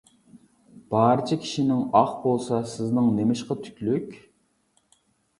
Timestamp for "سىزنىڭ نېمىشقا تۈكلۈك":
2.71-4.17